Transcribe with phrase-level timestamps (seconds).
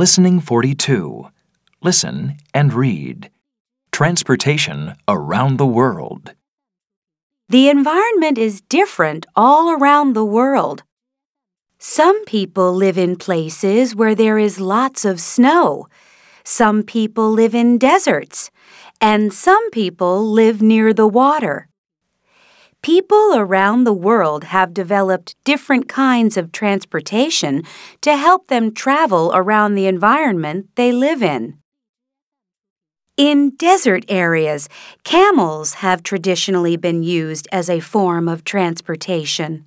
[0.00, 1.28] Listening 42.
[1.82, 3.28] Listen and read.
[3.92, 6.32] Transportation around the world.
[7.50, 10.84] The environment is different all around the world.
[11.78, 15.86] Some people live in places where there is lots of snow.
[16.44, 18.50] Some people live in deserts.
[19.02, 21.68] And some people live near the water.
[22.82, 27.62] People around the world have developed different kinds of transportation
[28.00, 31.58] to help them travel around the environment they live in.
[33.18, 34.66] In desert areas,
[35.04, 39.66] camels have traditionally been used as a form of transportation.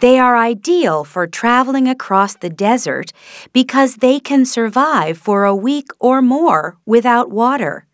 [0.00, 3.12] They are ideal for traveling across the desert
[3.52, 7.86] because they can survive for a week or more without water.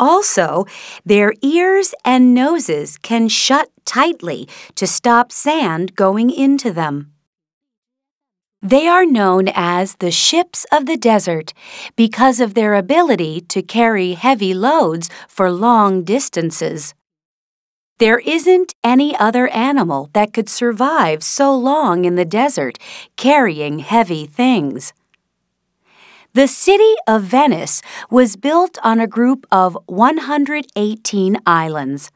[0.00, 0.64] Also,
[1.04, 7.12] their ears and noses can shut tightly to stop sand going into them.
[8.62, 11.52] They are known as the ships of the desert
[11.96, 16.94] because of their ability to carry heavy loads for long distances.
[17.98, 22.78] There isn't any other animal that could survive so long in the desert
[23.16, 24.94] carrying heavy things.
[26.32, 32.12] The city of Venice was built on a group of 118 islands.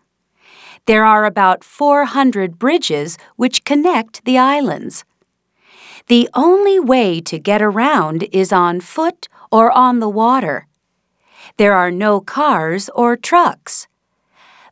[0.87, 5.05] There are about 400 bridges which connect the islands.
[6.07, 10.69] The only way to get around is on foot or on the water.
[11.57, 13.89] There are no cars or trucks.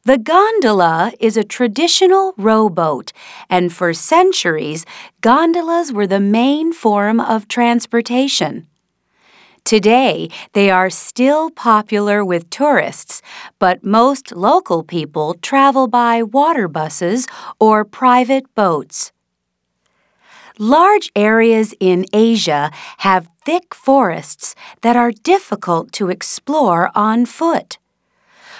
[0.04, 3.12] The gondola is a traditional rowboat,
[3.50, 4.86] and for centuries,
[5.20, 8.68] gondolas were the main form of transportation.
[9.64, 13.22] Today, they are still popular with tourists,
[13.58, 17.26] but most local people travel by water buses
[17.58, 19.12] or private boats.
[20.58, 27.78] Large areas in Asia have thick forests that are difficult to explore on foot.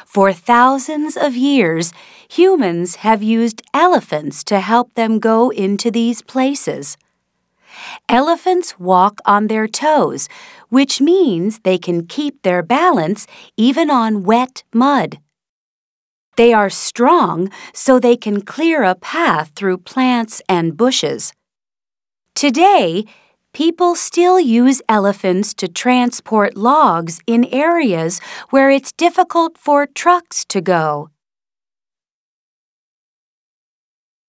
[0.07, 1.93] For thousands of years,
[2.29, 6.97] humans have used elephants to help them go into these places.
[8.09, 10.29] Elephants walk on their toes,
[10.69, 15.19] which means they can keep their balance even on wet mud.
[16.37, 21.33] They are strong so they can clear a path through plants and bushes.
[22.35, 23.05] Today,
[23.53, 28.19] people still use elephants to transport logs in areas
[28.49, 31.11] where it's difficult for trucks to go.